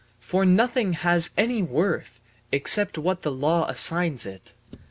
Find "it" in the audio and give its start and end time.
4.25-4.51